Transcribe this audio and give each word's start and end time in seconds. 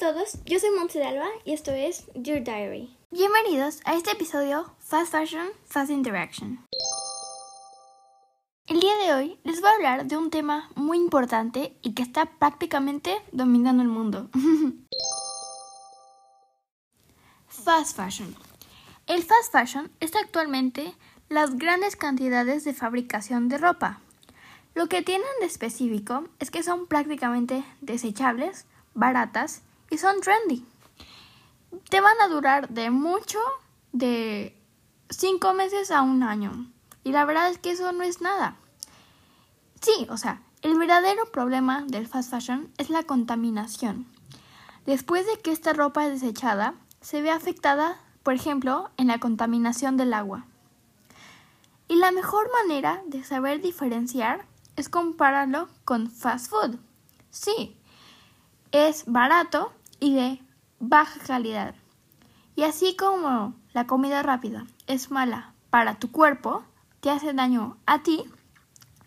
todos, 0.00 0.38
yo 0.46 0.58
soy 0.58 0.70
Montse 0.70 1.04
Alba 1.04 1.26
y 1.44 1.52
esto 1.52 1.72
es 1.72 2.06
Your 2.14 2.42
Diary. 2.42 2.96
Bienvenidos 3.10 3.82
a 3.84 3.94
este 3.94 4.12
episodio 4.12 4.74
Fast 4.78 5.12
Fashion, 5.12 5.48
Fast 5.66 5.90
Interaction. 5.90 6.64
El 8.66 8.80
día 8.80 8.96
de 8.96 9.12
hoy 9.12 9.38
les 9.44 9.60
voy 9.60 9.68
a 9.68 9.74
hablar 9.74 10.06
de 10.06 10.16
un 10.16 10.30
tema 10.30 10.70
muy 10.74 10.96
importante 10.96 11.76
y 11.82 11.92
que 11.92 12.02
está 12.02 12.24
prácticamente 12.24 13.14
dominando 13.32 13.82
el 13.82 13.90
mundo. 13.90 14.30
fast 17.48 17.94
Fashion. 17.94 18.34
El 19.06 19.22
fast 19.22 19.52
fashion 19.52 19.90
es 20.00 20.16
actualmente 20.16 20.94
las 21.28 21.58
grandes 21.58 21.96
cantidades 21.96 22.64
de 22.64 22.72
fabricación 22.72 23.50
de 23.50 23.58
ropa. 23.58 24.00
Lo 24.74 24.88
que 24.88 25.02
tienen 25.02 25.28
de 25.40 25.46
específico 25.46 26.24
es 26.38 26.50
que 26.50 26.62
son 26.62 26.86
prácticamente 26.86 27.64
desechables, 27.82 28.64
baratas 28.94 29.62
y 29.90 29.98
son 29.98 30.20
trendy. 30.20 30.64
Te 31.88 32.00
van 32.00 32.20
a 32.20 32.28
durar 32.28 32.68
de 32.68 32.90
mucho, 32.90 33.38
de 33.92 34.56
5 35.10 35.52
meses 35.54 35.90
a 35.90 36.02
un 36.02 36.22
año. 36.22 36.70
Y 37.04 37.12
la 37.12 37.24
verdad 37.24 37.50
es 37.50 37.58
que 37.58 37.72
eso 37.72 37.92
no 37.92 38.02
es 38.02 38.20
nada. 38.20 38.56
Sí, 39.80 40.06
o 40.10 40.16
sea, 40.16 40.42
el 40.62 40.78
verdadero 40.78 41.26
problema 41.32 41.84
del 41.86 42.06
fast 42.06 42.30
fashion 42.30 42.72
es 42.78 42.90
la 42.90 43.02
contaminación. 43.02 44.06
Después 44.86 45.26
de 45.26 45.38
que 45.40 45.52
esta 45.52 45.72
ropa 45.72 46.06
es 46.06 46.20
desechada, 46.20 46.74
se 47.00 47.22
ve 47.22 47.30
afectada, 47.30 47.98
por 48.22 48.34
ejemplo, 48.34 48.90
en 48.96 49.06
la 49.06 49.18
contaminación 49.18 49.96
del 49.96 50.12
agua. 50.12 50.44
Y 51.88 51.96
la 51.96 52.12
mejor 52.12 52.50
manera 52.52 53.02
de 53.06 53.24
saber 53.24 53.60
diferenciar 53.60 54.46
es 54.76 54.88
compararlo 54.88 55.68
con 55.84 56.10
fast 56.10 56.50
food. 56.50 56.78
Sí, 57.30 57.76
es 58.72 59.04
barato 59.06 59.72
y 60.00 60.14
de 60.14 60.42
baja 60.80 61.20
calidad. 61.26 61.74
Y 62.56 62.64
así 62.64 62.96
como 62.96 63.54
la 63.72 63.86
comida 63.86 64.22
rápida 64.22 64.66
es 64.86 65.10
mala 65.10 65.52
para 65.70 65.98
tu 65.98 66.10
cuerpo, 66.10 66.64
te 67.00 67.10
hace 67.10 67.32
daño 67.32 67.76
a 67.86 68.02
ti, 68.02 68.24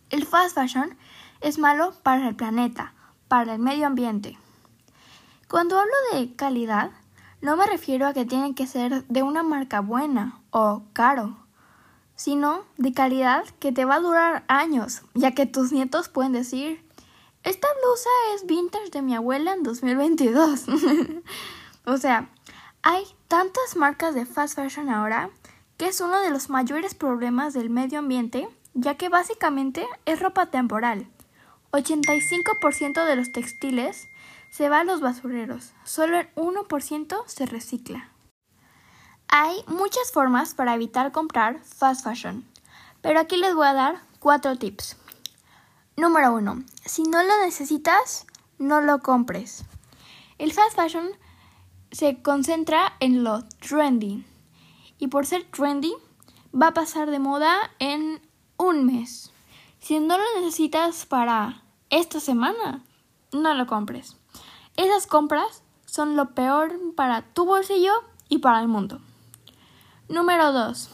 el 0.10 0.26
fast 0.26 0.56
fashion 0.56 0.96
es 1.42 1.58
malo 1.60 1.94
para 2.04 2.30
el 2.30 2.36
planeta, 2.36 2.94
para 3.28 3.54
el 3.54 3.60
medio 3.60 3.88
ambiente. 3.88 4.38
Cuando 5.50 5.78
hablo 5.78 5.94
de 6.14 6.36
calidad, 6.36 6.92
no 7.42 7.58
me 7.58 7.66
refiero 7.66 8.08
a 8.08 8.14
que 8.14 8.26
tiene 8.26 8.56
que 8.56 8.66
ser 8.66 9.06
de 9.08 9.24
una 9.24 9.44
marca 9.44 9.82
buena 9.82 10.40
o 10.52 10.84
caro, 10.94 11.36
sino 12.16 12.64
de 12.78 12.94
calidad 12.94 13.44
que 13.60 13.72
te 13.72 13.86
va 13.86 13.96
a 13.96 14.00
durar 14.00 14.46
años, 14.48 15.02
ya 15.14 15.32
que 15.32 15.46
tus 15.46 15.72
nietos 15.72 16.10
pueden 16.10 16.32
decir, 16.32 16.84
esta 17.44 17.68
blusa 17.82 18.10
es 18.36 18.46
vintage 18.46 18.90
de 18.90 19.02
mi 19.02 19.16
abuela 19.16 19.54
en 19.54 19.64
2022. 19.64 20.66
o 21.86 21.98
sea, 21.98 22.30
hay 22.82 23.04
tantas 23.28 23.76
marcas 23.76 24.16
de 24.16 24.26
fast 24.26 24.56
fashion 24.56 24.90
ahora 24.90 25.30
que 25.78 25.88
es 25.88 26.00
uno 26.02 26.22
de 26.22 26.30
los 26.30 26.50
mayores 26.50 26.94
problemas 26.96 27.54
del 27.54 27.70
medio 27.70 28.00
ambiente, 28.00 28.48
ya 28.74 28.96
que 28.96 29.10
básicamente 29.10 29.88
es 30.06 30.20
ropa 30.20 30.46
temporal. 30.48 31.08
85% 31.72 33.06
de 33.06 33.16
los 33.16 33.32
textiles 33.32 34.08
se 34.52 34.70
va 34.70 34.82
a 34.82 34.84
los 34.84 35.02
basureros, 35.02 35.74
solo 35.84 36.20
el 36.20 36.34
1% 36.36 37.24
se 37.26 37.46
recicla. 37.48 38.12
Hay 39.28 39.64
muchas 39.68 40.12
formas 40.12 40.54
para 40.54 40.76
evitar 40.76 41.12
comprar 41.12 41.64
fast 41.64 42.04
fashion, 42.04 42.48
pero 43.02 43.20
aquí 43.20 43.36
les 43.38 43.56
voy 43.56 43.66
a 43.66 43.74
dar 43.74 44.02
cuatro 44.20 44.56
tips. 44.56 44.96
Número 45.96 46.34
1. 46.34 46.64
Si 46.86 47.04
no 47.04 47.22
lo 47.22 47.38
necesitas, 47.44 48.26
no 48.58 48.82
lo 48.82 49.00
compres. 49.00 49.64
El 50.40 50.52
fast 50.52 50.76
fashion 50.76 51.10
se 51.92 52.20
concentra 52.24 52.94
en 53.00 53.24
lo 53.24 53.44
trendy. 53.60 54.26
Y 54.98 55.08
por 55.08 55.28
ser 55.28 55.44
trendy, 55.52 55.94
va 56.52 56.70
a 56.70 56.74
pasar 56.74 57.12
de 57.12 57.20
moda 57.20 57.56
en 57.78 58.22
un 58.58 58.86
mes. 58.86 59.32
Si 59.80 60.00
no 60.00 60.18
lo 60.18 60.24
necesitas 60.40 61.06
para 61.06 61.62
esta 61.92 62.20
semana, 62.20 62.84
no 63.32 63.54
lo 63.54 63.68
compres. 63.68 64.18
Esas 64.76 65.06
compras 65.06 65.62
son 65.86 66.16
lo 66.16 66.34
peor 66.34 66.74
para 66.96 67.22
tu 67.22 67.46
bolsillo 67.46 67.94
y 68.30 68.40
para 68.40 68.62
el 68.62 68.68
mundo. 68.68 69.00
Número 70.10 70.52
2. 70.52 70.90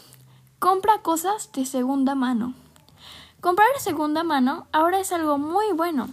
Compra 0.60 1.02
cosas 1.02 1.54
de 1.54 1.66
segunda 1.66 2.16
mano. 2.16 2.54
Comprar 3.42 3.70
segunda 3.80 4.24
mano 4.24 4.68
ahora 4.74 5.00
es 5.00 5.14
algo 5.14 5.38
muy 5.38 5.72
bueno. 5.74 6.10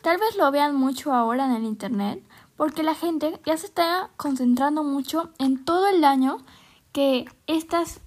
Tal 0.00 0.16
vez 0.16 0.36
lo 0.36 0.50
vean 0.50 0.74
mucho 0.74 1.12
ahora 1.12 1.44
en 1.44 1.52
el 1.52 1.64
Internet 1.64 2.24
porque 2.56 2.82
la 2.82 2.94
gente 2.94 3.38
ya 3.44 3.58
se 3.58 3.66
está 3.66 4.08
concentrando 4.16 4.82
mucho 4.82 5.30
en 5.38 5.66
todo 5.66 5.88
el 5.88 6.00
daño 6.00 6.38
que 6.92 7.26
estas 7.46 8.00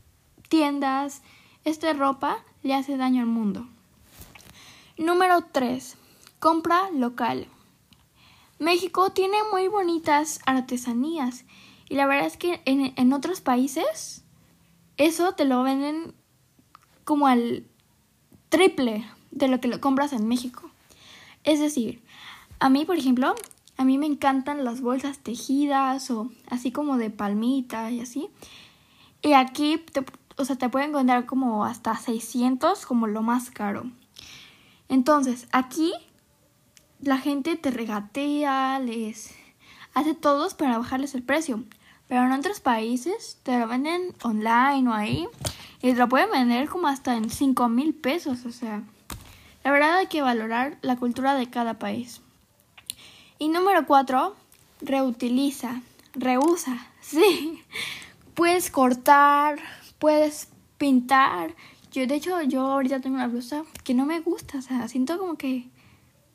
tiendas, 0.49 1.21
esta 1.63 1.93
ropa 1.93 2.43
le 2.63 2.73
hace 2.73 2.97
daño 2.97 3.21
al 3.21 3.27
mundo. 3.27 3.67
Número 4.97 5.43
3. 5.51 5.95
Compra 6.39 6.89
local. 6.89 7.47
México 8.57 9.11
tiene 9.11 9.37
muy 9.51 9.67
bonitas 9.67 10.39
artesanías 10.47 11.45
y 11.87 11.95
la 11.95 12.07
verdad 12.07 12.25
es 12.25 12.37
que 12.37 12.63
en, 12.65 12.93
en 12.95 13.13
otros 13.13 13.41
países 13.41 14.23
eso 14.97 15.33
te 15.33 15.45
lo 15.45 15.61
venden 15.61 16.15
como 17.03 17.27
al 17.27 17.67
triple 18.55 19.05
de 19.31 19.49
lo 19.49 19.59
que 19.59 19.67
lo 19.67 19.81
compras 19.81 20.13
en 20.13 20.29
México. 20.29 20.71
Es 21.43 21.59
decir, 21.59 22.01
a 22.59 22.69
mí, 22.69 22.85
por 22.85 22.95
ejemplo, 22.95 23.35
a 23.75 23.83
mí 23.83 23.97
me 23.97 24.05
encantan 24.05 24.63
las 24.63 24.79
bolsas 24.79 25.19
tejidas 25.19 26.09
o 26.09 26.31
así 26.49 26.71
como 26.71 26.95
de 26.95 27.09
palmita 27.09 27.91
y 27.91 27.99
así. 27.99 28.29
Y 29.21 29.33
aquí, 29.33 29.77
te, 29.77 30.05
o 30.37 30.45
sea, 30.45 30.55
te 30.55 30.69
pueden 30.69 30.91
encontrar 30.91 31.25
como 31.25 31.65
hasta 31.65 31.97
600 31.97 32.85
como 32.85 33.07
lo 33.07 33.21
más 33.21 33.51
caro. 33.51 33.91
Entonces, 34.87 35.47
aquí 35.51 35.91
la 37.01 37.17
gente 37.17 37.57
te 37.57 37.71
regatea, 37.71 38.79
les 38.79 39.35
hace 39.93 40.13
todos 40.13 40.53
para 40.53 40.77
bajarles 40.77 41.13
el 41.13 41.23
precio. 41.23 41.65
Pero 42.07 42.25
en 42.25 42.31
otros 42.31 42.59
países 42.59 43.39
te 43.43 43.57
lo 43.59 43.67
venden 43.67 44.13
online 44.21 44.89
o 44.89 44.93
ahí 44.93 45.27
y 45.81 45.93
lo 45.93 46.07
pueden 46.07 46.31
vender 46.31 46.69
como 46.69 46.87
hasta 46.87 47.15
en 47.15 47.29
5 47.29 47.69
mil 47.69 47.93
pesos, 47.93 48.45
o 48.45 48.51
sea, 48.51 48.83
la 49.63 49.71
verdad 49.71 49.97
hay 49.97 50.07
que 50.07 50.21
valorar 50.21 50.77
la 50.81 50.95
cultura 50.95 51.33
de 51.35 51.49
cada 51.49 51.79
país. 51.79 52.21
Y 53.39 53.49
número 53.49 53.85
4, 53.85 54.35
reutiliza, 54.81 55.81
reusa, 56.13 56.87
sí. 57.01 57.61
Puedes 58.33 58.69
cortar, 58.69 59.59
puedes 59.99 60.49
pintar. 60.77 61.55
Yo, 61.91 62.05
de 62.05 62.15
hecho, 62.15 62.41
yo 62.41 62.61
ahorita 62.61 62.99
tengo 62.99 63.15
una 63.15 63.27
blusa 63.27 63.63
que 63.83 63.93
no 63.93 64.05
me 64.05 64.19
gusta, 64.19 64.57
o 64.57 64.61
sea, 64.61 64.87
siento 64.87 65.17
como 65.17 65.35
que, 65.35 65.69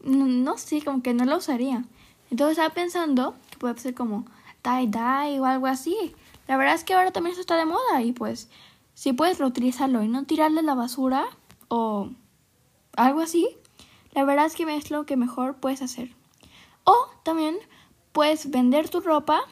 no, 0.02 0.26
no 0.26 0.58
sé, 0.58 0.82
como 0.82 1.02
que 1.02 1.12
no 1.12 1.24
la 1.24 1.36
usaría. 1.36 1.84
Entonces 2.30 2.58
estaba 2.58 2.74
pensando 2.74 3.34
que 3.50 3.58
puede 3.58 3.78
ser 3.78 3.94
como 3.94 4.24
tie-dye 4.62 5.40
o 5.40 5.44
algo 5.44 5.66
así. 5.66 6.14
La 6.48 6.56
verdad 6.56 6.74
es 6.74 6.84
que 6.84 6.94
ahora 6.94 7.12
también 7.12 7.32
eso 7.32 7.40
está 7.40 7.56
de 7.56 7.66
moda 7.66 8.02
y 8.02 8.12
pues 8.12 8.48
si 8.94 9.12
puedes 9.12 9.38
reutilizarlo 9.38 10.02
y 10.02 10.08
no 10.08 10.24
tirarle 10.24 10.62
la 10.62 10.74
basura 10.74 11.26
o 11.68 12.10
algo 12.96 13.20
así, 13.20 13.48
la 14.12 14.24
verdad 14.24 14.46
es 14.46 14.56
que 14.56 14.64
es 14.74 14.90
lo 14.90 15.06
que 15.06 15.16
mejor 15.16 15.56
puedes 15.56 15.82
hacer. 15.82 16.14
O 16.84 16.94
también 17.22 17.56
puedes 18.12 18.50
vender 18.50 18.88
tu 18.88 19.00
ropa 19.00 19.42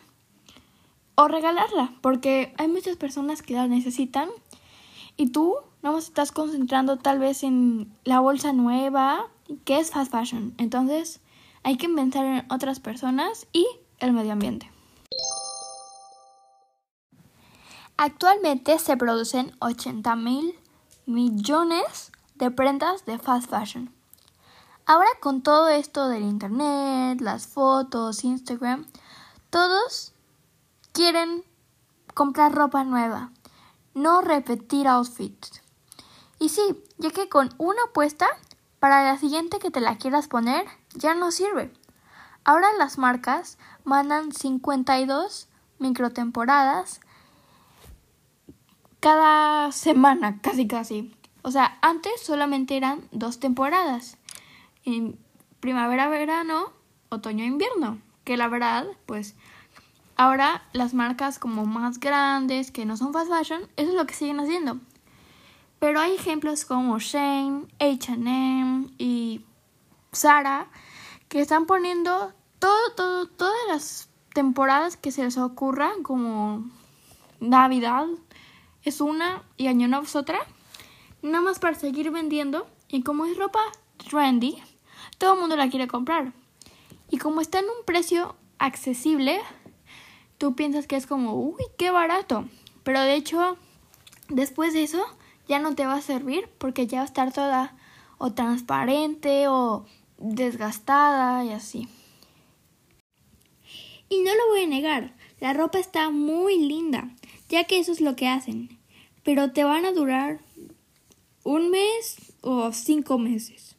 o 1.14 1.28
regalarla, 1.28 1.94
porque 2.00 2.54
hay 2.58 2.68
muchas 2.68 2.96
personas 2.96 3.42
que 3.42 3.54
la 3.54 3.66
necesitan 3.66 4.28
y 5.16 5.30
tú 5.30 5.56
no 5.82 5.98
estás 5.98 6.32
concentrando 6.32 6.96
tal 6.96 7.18
vez 7.18 7.42
en 7.42 7.92
la 8.04 8.20
bolsa 8.20 8.52
nueva, 8.52 9.26
que 9.64 9.78
es 9.78 9.90
fast 9.90 10.12
fashion. 10.12 10.54
Entonces 10.58 11.20
hay 11.62 11.76
que 11.76 11.88
pensar 11.88 12.24
en 12.24 12.52
otras 12.52 12.80
personas 12.80 13.46
y 13.52 13.66
el 13.98 14.12
medio 14.12 14.32
ambiente. 14.32 14.70
Actualmente 18.00 18.78
se 18.78 18.96
producen 18.96 19.56
80 19.58 20.14
mil 20.14 20.56
millones 21.06 22.12
de 22.36 22.48
prendas 22.48 23.04
de 23.06 23.18
fast 23.18 23.50
fashion. 23.50 23.92
Ahora 24.86 25.08
con 25.20 25.42
todo 25.42 25.66
esto 25.66 26.06
del 26.08 26.22
internet, 26.22 27.20
las 27.20 27.48
fotos, 27.48 28.22
Instagram, 28.22 28.86
todos 29.50 30.12
quieren 30.92 31.42
comprar 32.14 32.54
ropa 32.54 32.84
nueva, 32.84 33.32
no 33.94 34.20
repetir 34.20 34.86
outfits. 34.86 35.60
Y 36.38 36.50
sí, 36.50 36.80
ya 36.98 37.10
que 37.10 37.28
con 37.28 37.52
una 37.58 37.82
puesta, 37.92 38.28
para 38.78 39.02
la 39.02 39.18
siguiente 39.18 39.58
que 39.58 39.72
te 39.72 39.80
la 39.80 39.98
quieras 39.98 40.28
poner, 40.28 40.64
ya 40.94 41.14
no 41.14 41.32
sirve. 41.32 41.72
Ahora 42.44 42.68
las 42.78 42.96
marcas 42.96 43.58
mandan 43.82 44.30
52 44.30 45.48
microtemporadas 45.80 47.00
cada 49.00 49.72
semana, 49.72 50.38
casi 50.42 50.66
casi. 50.66 51.14
O 51.42 51.50
sea, 51.50 51.78
antes 51.82 52.20
solamente 52.20 52.76
eran 52.76 53.02
dos 53.12 53.40
temporadas. 53.40 54.18
En 54.84 55.18
primavera, 55.60 56.08
verano, 56.08 56.72
otoño, 57.08 57.44
invierno. 57.44 57.98
que 58.24 58.36
la 58.36 58.48
verdad, 58.48 58.86
pues 59.06 59.34
ahora 60.16 60.62
las 60.72 60.92
marcas 60.92 61.38
como 61.38 61.64
más 61.64 61.98
grandes, 62.00 62.70
que 62.70 62.84
no 62.84 62.96
son 62.96 63.12
fast 63.12 63.30
fashion, 63.30 63.62
eso 63.76 63.90
es 63.90 63.94
lo 63.94 64.06
que 64.06 64.14
siguen 64.14 64.40
haciendo. 64.40 64.78
Pero 65.78 66.00
hay 66.00 66.14
ejemplos 66.14 66.64
como 66.64 66.98
Shane, 66.98 67.66
HM 67.78 68.90
y 68.98 69.44
Zara 70.12 70.66
que 71.28 71.40
están 71.40 71.66
poniendo 71.66 72.32
todo, 72.58 72.92
todo, 72.96 73.28
todas 73.28 73.58
las 73.68 74.08
temporadas 74.34 74.96
que 74.96 75.12
se 75.12 75.22
les 75.22 75.38
ocurra, 75.38 75.90
como 76.02 76.64
Navidad 77.40 78.06
es 78.88 79.00
una 79.00 79.44
y 79.56 79.68
Año 79.68 79.88
Nuevo 79.88 80.04
es 80.04 80.16
otra, 80.16 80.40
nada 81.22 81.42
más 81.42 81.58
para 81.58 81.78
seguir 81.78 82.10
vendiendo. 82.10 82.66
Y 82.88 83.02
como 83.02 83.26
es 83.26 83.36
ropa 83.36 83.60
trendy, 84.08 84.62
todo 85.18 85.34
el 85.34 85.40
mundo 85.40 85.56
la 85.56 85.68
quiere 85.68 85.86
comprar. 85.86 86.32
Y 87.10 87.18
como 87.18 87.40
está 87.40 87.58
en 87.60 87.66
un 87.66 87.84
precio 87.84 88.36
accesible, 88.58 89.40
tú 90.38 90.54
piensas 90.54 90.86
que 90.86 90.96
es 90.96 91.06
como, 91.06 91.34
uy, 91.34 91.62
qué 91.76 91.90
barato. 91.90 92.48
Pero 92.82 93.00
de 93.00 93.14
hecho, 93.14 93.56
después 94.28 94.72
de 94.72 94.82
eso, 94.82 95.04
ya 95.46 95.58
no 95.58 95.74
te 95.74 95.86
va 95.86 95.94
a 95.94 96.02
servir 96.02 96.48
porque 96.58 96.86
ya 96.86 96.98
va 96.98 97.02
a 97.02 97.06
estar 97.06 97.32
toda 97.32 97.76
o 98.18 98.32
transparente 98.32 99.48
o 99.48 99.86
desgastada 100.18 101.44
y 101.44 101.52
así. 101.52 101.88
Y 104.10 104.22
no 104.22 104.34
lo 104.34 104.48
voy 104.48 104.62
a 104.62 104.66
negar, 104.66 105.14
la 105.40 105.52
ropa 105.52 105.78
está 105.78 106.10
muy 106.10 106.58
linda, 106.58 107.10
ya 107.48 107.64
que 107.64 107.78
eso 107.78 107.92
es 107.92 108.00
lo 108.00 108.16
que 108.16 108.26
hacen, 108.26 108.77
pero 109.28 109.52
te 109.52 109.62
van 109.62 109.84
a 109.84 109.92
durar 109.92 110.40
un 111.44 111.70
mes 111.70 112.32
o 112.40 112.72
cinco 112.72 113.18
meses. 113.18 113.76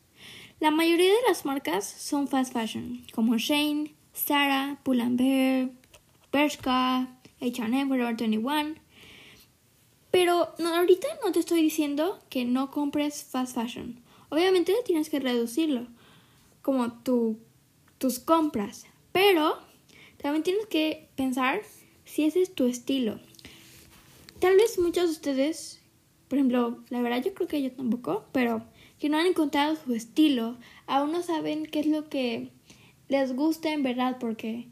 La 0.59 0.69
mayoría 0.69 1.09
de 1.09 1.27
las 1.27 1.43
marcas 1.43 1.85
son 1.87 2.27
fast 2.27 2.53
fashion, 2.53 3.03
como 3.15 3.35
Shane, 3.39 3.95
Zara, 4.15 4.77
Pull&Bear, 4.83 5.71
Bershka, 6.31 7.07
H&M, 7.41 7.87
Forever 7.87 8.15
21. 8.15 8.75
Pero 10.11 10.53
no, 10.59 10.75
ahorita 10.75 11.07
no 11.25 11.31
te 11.31 11.39
estoy 11.39 11.63
diciendo 11.63 12.19
que 12.29 12.45
no 12.45 12.69
compres 12.69 13.23
fast 13.23 13.55
fashion. 13.55 14.03
Obviamente 14.29 14.75
tienes 14.85 15.09
que 15.09 15.19
reducirlo, 15.19 15.87
como 16.61 16.93
tu, 17.01 17.39
tus 17.97 18.19
compras. 18.19 18.85
Pero 19.11 19.57
también 20.21 20.43
tienes 20.43 20.67
que 20.67 21.09
pensar 21.15 21.63
si 22.05 22.25
ese 22.25 22.43
es 22.43 22.53
tu 22.53 22.67
estilo. 22.67 23.19
Tal 24.39 24.55
vez 24.55 24.79
muchos 24.79 25.05
de 25.05 25.11
ustedes, 25.11 25.81
por 26.29 26.37
ejemplo, 26.37 26.81
la 26.89 27.01
verdad 27.01 27.21
yo 27.21 27.33
creo 27.33 27.49
que 27.49 27.61
yo 27.61 27.71
tampoco, 27.73 28.25
pero 28.31 28.63
que 28.97 29.09
no 29.09 29.17
han 29.17 29.25
encontrado 29.25 29.75
su 29.75 29.93
estilo, 29.93 30.57
aún 30.87 31.11
no 31.11 31.21
saben 31.23 31.65
qué 31.65 31.81
es 31.81 31.87
lo 31.87 32.07
que 32.07 32.51
les 33.09 33.35
gusta 33.35 33.73
en 33.73 33.83
verdad, 33.83 34.17
porque 34.17 34.69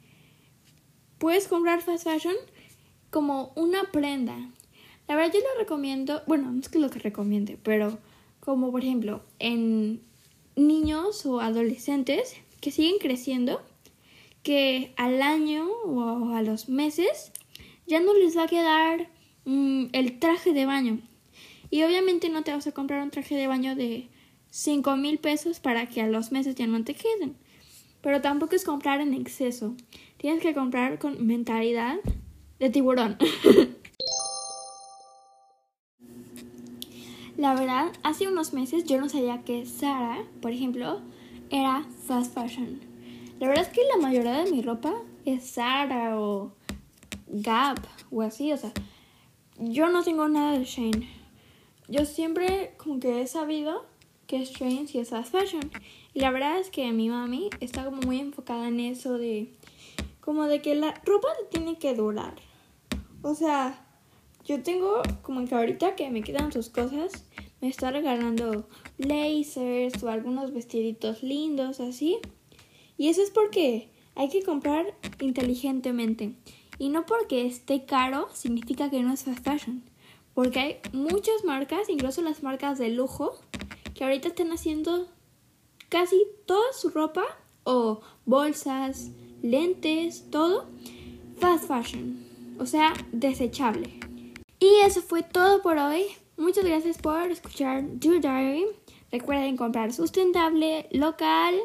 puedes 1.17 1.49
comprar 1.49 1.81
fast 1.81 2.05
fashion 2.05 2.35
como 3.09 3.51
una 3.57 3.91
prenda. 3.91 4.37
La 5.09 5.15
verdad 5.15 5.33
yo 5.33 5.39
lo 5.41 5.59
recomiendo, 5.59 6.21
bueno, 6.27 6.49
no 6.51 6.61
es 6.61 6.69
que 6.69 6.79
lo 6.79 6.89
que 6.89 6.99
recomiende, 6.99 7.57
pero 7.61 7.97
como 8.39 8.71
por 8.71 8.83
ejemplo 8.83 9.21
en 9.39 10.01
niños 10.55 11.25
o 11.25 11.41
adolescentes 11.41 12.37
que 12.61 12.71
siguen 12.71 12.99
creciendo, 12.99 13.61
que 14.43 14.93
al 14.95 15.21
año 15.21 15.67
o 15.85 16.29
a 16.33 16.41
los 16.41 16.69
meses 16.69 17.33
ya 17.85 17.99
no 17.99 18.13
les 18.13 18.37
va 18.37 18.43
a 18.43 18.47
quedar 18.47 19.16
mm, 19.47 19.88
el 19.94 20.19
traje 20.19 20.53
de 20.53 20.67
baño. 20.67 20.99
Y 21.69 21.83
obviamente 21.83 22.29
no 22.29 22.44
te 22.44 22.53
vas 22.53 22.67
a 22.67 22.71
comprar 22.71 23.01
un 23.01 23.09
traje 23.09 23.35
de 23.35 23.47
baño 23.47 23.75
de 23.75 24.07
5 24.51 24.95
mil 24.97 25.17
pesos 25.17 25.59
para 25.59 25.88
que 25.88 26.01
a 26.01 26.07
los 26.07 26.31
meses 26.31 26.55
ya 26.55 26.67
no 26.67 26.83
te 26.83 26.94
queden. 26.94 27.35
Pero 28.01 28.21
tampoco 28.21 28.55
es 28.55 28.63
comprar 28.63 29.01
en 29.01 29.13
exceso. 29.13 29.75
Tienes 30.17 30.41
que 30.41 30.53
comprar 30.53 30.99
con 30.99 31.25
mentalidad 31.25 31.97
de 32.59 32.69
tiburón. 32.69 33.17
La 37.38 37.53
verdad, 37.53 37.91
hace 38.01 38.27
unos 38.27 38.53
meses 38.53 38.85
yo 38.85 39.00
no 39.00 39.09
sabía 39.09 39.43
que 39.43 39.65
Sara, 39.67 40.23
por 40.41 40.51
ejemplo, 40.51 41.01
era 41.51 41.85
fast 42.07 42.33
fashion. 42.33 42.79
La 43.39 43.47
verdad 43.47 43.65
es 43.65 43.71
que 43.71 43.81
la 43.95 43.97
mayoría 44.01 44.43
de 44.43 44.51
mi 44.51 44.63
ropa 44.63 44.95
es 45.23 45.43
Sara 45.45 46.19
o 46.19 46.51
Gap 47.27 47.77
o 48.09 48.23
así, 48.23 48.51
o 48.51 48.57
sea, 48.57 48.71
yo 49.59 49.89
no 49.89 50.04
tengo 50.04 50.27
nada 50.27 50.57
de 50.57 50.65
Shane. 50.65 51.09
Yo 51.88 52.06
siempre 52.06 52.74
como 52.77 53.00
que 53.00 53.21
he 53.21 53.27
sabido 53.27 53.86
que 54.27 54.42
es 54.42 54.51
Shane 54.51 54.88
si 54.88 55.00
es 55.00 55.09
fast 55.09 55.31
fashion. 55.31 55.71
Y 56.13 56.19
la 56.19 56.31
verdad 56.31 56.59
es 56.59 56.69
que 56.69 56.92
mi 56.92 57.09
mami 57.09 57.50
está 57.59 57.86
como 57.86 58.01
muy 58.01 58.19
enfocada 58.19 58.68
en 58.68 58.80
eso 58.80 59.18
de 59.18 59.54
como 60.19 60.45
de 60.45 60.62
que 60.62 60.75
la 60.75 60.94
ropa 61.06 61.30
tiene 61.50 61.77
que 61.77 61.95
durar. 61.95 62.36
O 63.21 63.33
sea, 63.33 63.86
yo 64.45 64.62
tengo 64.62 65.01
como 65.21 65.45
que 65.45 65.56
ahorita 65.56 65.95
que 65.95 66.10
me 66.10 66.21
quedan 66.21 66.51
sus 66.51 66.69
cosas, 66.69 67.25
me 67.62 67.69
está 67.69 67.92
regalando 67.92 68.68
lasers 68.98 70.03
o 70.03 70.10
algunos 70.10 70.53
vestiditos 70.53 71.24
lindos 71.24 71.80
así. 71.80 72.18
Y 72.98 73.07
eso 73.07 73.21
es 73.21 73.31
porque 73.31 73.89
hay 74.15 74.30
que 74.30 74.44
comprar 74.44 74.94
inteligentemente. 75.19 76.33
Y 76.79 76.89
no 76.89 77.06
porque 77.06 77.45
esté 77.45 77.85
caro 77.85 78.29
significa 78.33 78.89
que 78.89 79.01
no 79.01 79.13
es 79.13 79.24
fast 79.24 79.44
fashion. 79.44 79.83
Porque 80.33 80.59
hay 80.59 80.77
muchas 80.94 81.44
marcas, 81.44 81.89
incluso 81.89 82.21
las 82.21 82.44
marcas 82.44 82.77
de 82.77 82.89
lujo, 82.89 83.39
que 83.95 84.03
ahorita 84.03 84.27
están 84.27 84.51
haciendo 84.51 85.07
casi 85.89 86.21
toda 86.45 86.74
su 86.74 86.89
ropa 86.89 87.24
o 87.63 88.01
bolsas, 88.25 89.09
lentes, 89.41 90.29
todo 90.29 90.68
fast 91.39 91.68
fashion. 91.68 92.24
O 92.59 92.65
sea, 92.65 92.94
desechable. 93.12 94.00
Y 94.59 94.69
eso 94.83 95.01
fue 95.01 95.24
todo 95.24 95.62
por 95.62 95.77
hoy. 95.77 96.03
Muchas 96.38 96.65
gracias 96.65 96.97
por 96.97 97.31
escuchar 97.31 97.83
Do 98.00 98.19
Diary. 98.19 98.65
Recuerden 99.12 99.57
comprar 99.57 99.94
sustentable, 99.94 100.88
local 100.91 101.56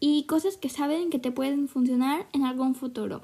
y 0.00 0.24
cosas 0.24 0.56
que 0.56 0.68
saben 0.68 1.10
que 1.10 1.18
te 1.18 1.32
pueden 1.32 1.68
funcionar 1.68 2.26
en 2.32 2.44
algún 2.44 2.74
futuro. 2.74 3.20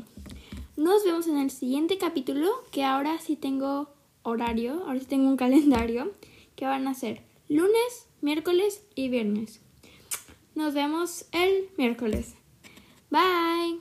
Nos 0.80 1.04
vemos 1.04 1.26
en 1.26 1.36
el 1.36 1.50
siguiente 1.50 1.98
capítulo, 1.98 2.48
que 2.70 2.84
ahora 2.84 3.18
sí 3.18 3.36
tengo 3.36 3.90
horario, 4.22 4.82
ahora 4.86 4.98
sí 4.98 5.04
tengo 5.04 5.28
un 5.28 5.36
calendario, 5.44 6.14
que 6.56 6.64
van 6.64 6.88
a 6.88 6.94
ser 6.94 7.20
lunes, 7.50 8.08
miércoles 8.22 8.82
y 8.94 9.10
viernes. 9.10 9.60
Nos 10.54 10.72
vemos 10.72 11.26
el 11.32 11.68
miércoles. 11.76 12.34
Bye. 13.10 13.80